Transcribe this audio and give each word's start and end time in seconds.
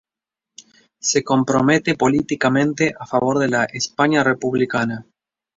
Se 0.99 1.23
compromete 1.23 1.93
políticamente 1.93 2.95
a 2.99 3.05
favor 3.05 3.37
de 3.37 3.49
la 3.49 3.65
España 3.65 4.23
republicana. 4.23 5.05